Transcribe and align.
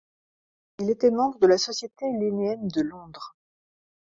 Il 0.79 0.89
était 0.89 1.11
membre 1.11 1.37
de 1.41 1.45
la 1.45 1.59
Société 1.59 2.07
linnéenne 2.07 2.67
de 2.69 2.81
Londres. 2.81 3.35